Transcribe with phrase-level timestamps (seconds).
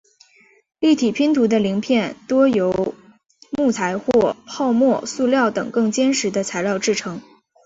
[0.79, 2.95] 立体拼图的零片多由
[3.51, 7.21] 木材或泡沫塑料等更坚实的材料制成。